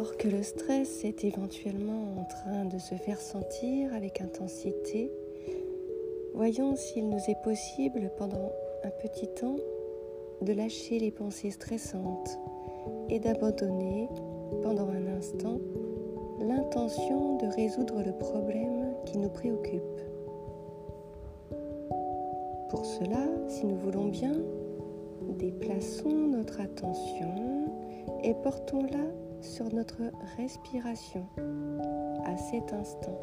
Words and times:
Alors 0.00 0.16
que 0.16 0.28
le 0.28 0.42
stress 0.42 1.04
est 1.04 1.24
éventuellement 1.24 2.14
en 2.18 2.24
train 2.24 2.64
de 2.64 2.78
se 2.78 2.94
faire 2.94 3.20
sentir 3.20 3.92
avec 3.92 4.22
intensité, 4.22 5.12
voyons 6.32 6.74
s'il 6.74 7.10
nous 7.10 7.20
est 7.28 7.42
possible 7.44 8.10
pendant 8.16 8.50
un 8.82 8.88
petit 8.88 9.28
temps 9.28 9.58
de 10.40 10.54
lâcher 10.54 10.98
les 10.98 11.10
pensées 11.10 11.50
stressantes 11.50 12.38
et 13.10 13.18
d'abandonner 13.18 14.08
pendant 14.62 14.88
un 14.88 15.06
instant 15.18 15.60
l'intention 16.40 17.36
de 17.36 17.48
résoudre 17.48 18.02
le 18.02 18.12
problème 18.12 18.94
qui 19.04 19.18
nous 19.18 19.28
préoccupe. 19.28 20.00
Pour 22.70 22.86
cela, 22.86 23.26
si 23.48 23.66
nous 23.66 23.76
voulons 23.76 24.08
bien, 24.08 24.32
déplaçons 25.38 26.08
notre 26.08 26.62
attention 26.62 27.66
et 28.24 28.32
portons-la 28.32 29.04
sur 29.40 29.72
notre 29.72 30.02
respiration 30.36 31.26
à 32.24 32.36
cet 32.36 32.72
instant. 32.72 33.20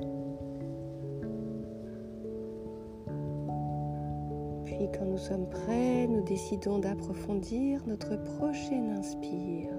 Puis 4.66 4.90
quand 4.98 5.06
nous 5.06 5.18
sommes 5.18 5.50
prêts, 5.50 6.08
nous 6.08 6.24
décidons 6.24 6.80
d'approfondir 6.80 7.82
notre 7.88 8.16
prochaine 8.16 8.92
inspire. 8.92 9.72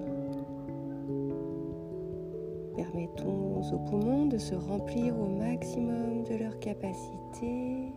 Permettons 2.75 3.61
aux 3.73 3.79
poumons 3.79 4.25
de 4.25 4.37
se 4.37 4.55
remplir 4.55 5.19
au 5.19 5.27
maximum 5.27 6.23
de 6.23 6.35
leur 6.35 6.57
capacité, 6.59 7.93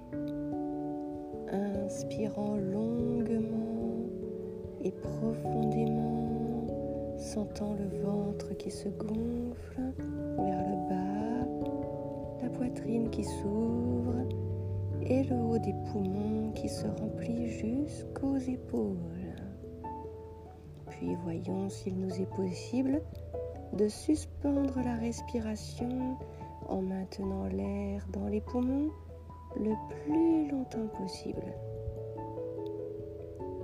inspirant 1.51 2.57
longuement 2.57 3.63
et 4.85 4.91
profondément, 4.91 5.72
sentant 7.33 7.73
le 7.73 7.89
ventre 8.03 8.53
qui 8.59 8.71
se 8.71 8.91
gonfle 8.91 9.81
vers 10.37 10.69
le 10.69 10.77
bas, 10.91 12.43
la 12.43 12.51
poitrine 12.51 13.09
qui 13.09 13.25
s'ouvre 13.25 14.29
et 15.01 15.23
le 15.23 15.37
haut 15.37 15.59
des 15.59 15.75
poumons 15.91 16.53
qui 16.53 16.69
se 16.69 16.87
remplit 16.87 17.49
jusqu'aux 17.49 18.37
épaules. 18.37 19.35
Puis 20.91 21.15
voyons 21.25 21.71
s'il 21.71 21.99
nous 21.99 22.21
est 22.21 22.31
possible 22.37 23.01
de 23.73 23.89
suspendre 23.89 24.79
la 24.85 24.97
respiration 24.97 26.19
en 26.69 26.83
maintenant 26.83 27.47
l'air 27.47 28.07
dans 28.13 28.29
les 28.29 28.43
poumons 28.43 28.91
le 29.57 29.73
plus 29.89 30.51
longtemps 30.51 30.89
possible. 30.99 31.55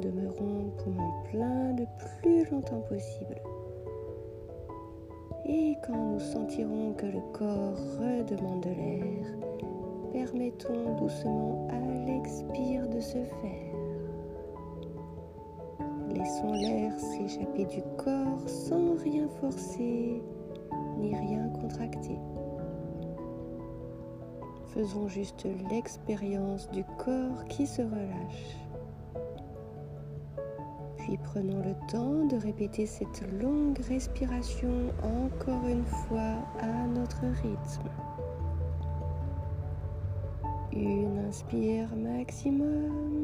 Demeurons 0.00 0.70
poumons 0.78 1.22
pleins 1.30 1.76
le 1.76 1.84
plus 2.22 2.50
longtemps 2.50 2.80
possible. 2.88 3.38
Et 5.50 5.78
quand 5.82 5.96
nous 5.96 6.20
sentirons 6.20 6.92
que 6.92 7.06
le 7.06 7.20
corps 7.32 7.74
redemande 7.98 8.60
de 8.60 8.68
l'air, 8.68 9.26
permettons 10.12 10.94
doucement 10.96 11.66
à 11.70 11.78
l'expire 12.04 12.86
de 12.86 13.00
se 13.00 13.16
faire. 13.16 13.68
Laissons 16.10 16.52
l'air 16.52 16.92
s'échapper 17.00 17.64
du 17.64 17.80
corps 17.96 18.46
sans 18.46 18.94
rien 18.96 19.26
forcer 19.40 20.22
ni 20.98 21.16
rien 21.16 21.48
contracter. 21.48 22.18
Faisons 24.74 25.08
juste 25.08 25.46
l'expérience 25.70 26.70
du 26.72 26.84
corps 26.98 27.44
qui 27.48 27.66
se 27.66 27.80
relâche. 27.80 28.67
Prenons 31.16 31.62
le 31.62 31.74
temps 31.90 32.26
de 32.26 32.36
répéter 32.36 32.84
cette 32.84 33.24
longue 33.40 33.78
respiration 33.88 34.92
encore 35.02 35.66
une 35.66 35.84
fois 35.84 36.36
à 36.60 36.86
notre 36.86 37.22
rythme. 37.42 37.88
Une 40.72 41.18
inspire 41.26 41.94
maximum 41.96 43.18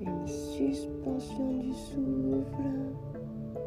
une 0.00 0.26
suspension 0.26 1.58
du 1.58 1.72
souffle, 1.72 2.68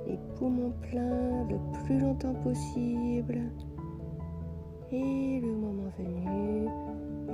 les 0.08 0.20
poumons 0.36 0.74
pleins 0.82 1.48
le 1.50 1.58
plus 1.84 2.00
longtemps 2.00 2.36
possible. 2.36 3.42
Et 4.92 5.40
le 5.42 5.56
moment 5.56 5.92
venu, 5.98 6.68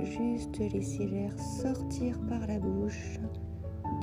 juste 0.04 0.58
laisser 0.58 1.06
l'air 1.06 1.38
sortir 1.38 2.18
par 2.28 2.46
la 2.46 2.58
bouche, 2.58 3.18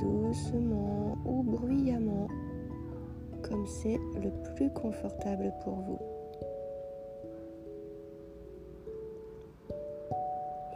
doucement 0.00 1.16
ou 1.24 1.42
bruyamment, 1.42 2.28
comme 3.42 3.66
c'est 3.66 3.98
le 4.20 4.30
plus 4.54 4.70
confortable 4.70 5.52
pour 5.62 5.74
vous. 5.74 5.98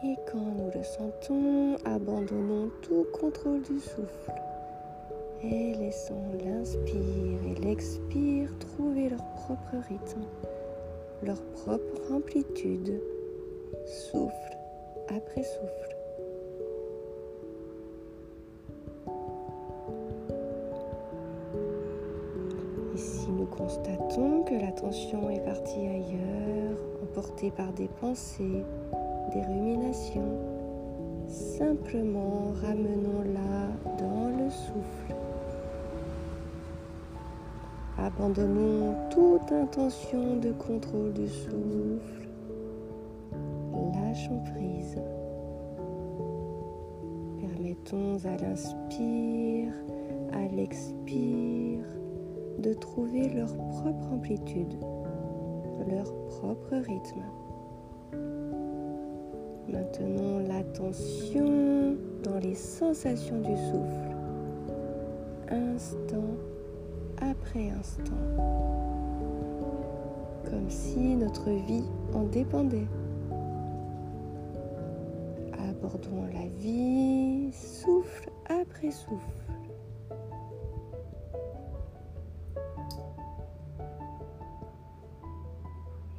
Et 0.04 0.16
quand 0.30 0.38
nous 0.38 0.70
le 0.72 0.82
sentons, 0.84 1.76
abandonnons 1.84 2.70
tout 2.82 3.04
contrôle 3.12 3.62
du 3.62 3.80
souffle 3.80 4.32
et 5.42 5.74
laissons 5.74 6.22
l'inspire 6.44 7.40
et 7.46 7.60
l'expire 7.60 8.56
trouver 8.58 9.08
leur 9.08 9.24
propre 9.34 9.76
rythme, 9.88 10.22
leur 11.22 11.42
propre 11.52 12.12
amplitude, 12.12 13.00
souffle 13.86 14.56
après 15.08 15.42
souffle. 15.42 15.97
Constatons 23.56 24.42
que 24.42 24.54
l'attention 24.54 25.30
est 25.30 25.44
partie 25.44 25.86
ailleurs, 25.86 26.78
emportée 27.02 27.50
par 27.50 27.72
des 27.72 27.88
pensées, 28.00 28.64
des 29.32 29.42
ruminations, 29.42 30.38
simplement 31.26 32.52
ramenons-la 32.62 33.96
dans 33.98 34.28
le 34.28 34.50
souffle. 34.50 35.14
Abandonnons 37.98 38.94
toute 39.10 39.52
intention 39.52 40.36
de 40.36 40.52
contrôle 40.52 41.12
du 41.12 41.28
souffle. 41.28 42.28
Lâchons 43.94 44.42
prise. 44.54 45.00
Permettons 47.40 48.18
à 48.24 48.36
l'inspire, 48.36 49.72
à 50.32 50.54
l'expire 50.54 51.84
de 52.58 52.72
trouver 52.74 53.28
leur 53.28 53.54
propre 53.56 54.12
amplitude, 54.12 54.74
leur 55.88 56.12
propre 56.26 56.74
rythme. 56.74 57.22
Maintenant 59.68 60.38
l'attention 60.46 61.96
dans 62.24 62.38
les 62.42 62.54
sensations 62.54 63.40
du 63.40 63.56
souffle, 63.56 64.16
instant 65.50 66.36
après 67.20 67.70
instant, 67.70 68.14
comme 70.50 70.68
si 70.68 71.16
notre 71.16 71.50
vie 71.50 71.84
en 72.14 72.24
dépendait. 72.24 72.86
Abordons 75.68 76.24
la 76.32 76.48
vie 76.60 77.52
souffle 77.52 78.30
après 78.48 78.90
souffle. 78.90 79.47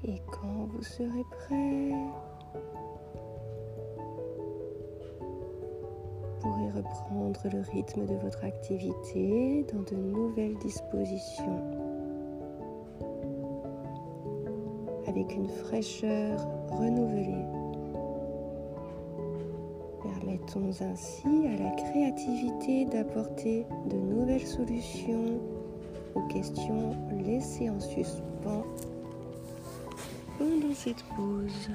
Et 0.05 0.21
quand 0.31 0.65
vous 0.71 0.81
serez 0.81 1.25
prêt, 1.29 1.91
pourrez 6.39 6.69
reprendre 6.71 7.41
le 7.51 7.62
rythme 7.74 8.06
de 8.06 8.15
votre 8.15 8.45
activité 8.45 9.65
dans 9.74 9.81
de 9.81 9.95
nouvelles 10.01 10.57
dispositions, 10.59 11.62
avec 15.06 15.35
une 15.35 15.50
fraîcheur 15.50 16.47
renouvelée. 16.69 17.45
Permettons 20.01 20.71
ainsi 20.81 21.27
à 21.27 21.62
la 21.62 21.71
créativité 21.71 22.85
d'apporter 22.85 23.65
de 23.89 23.97
nouvelles 23.97 24.47
solutions 24.47 25.41
aux 26.15 26.25
questions 26.27 26.91
laissées 27.25 27.69
en 27.69 27.81
suspens 27.81 28.63
quando 30.39 30.74
se 30.74 30.95
pousa. 31.18 31.74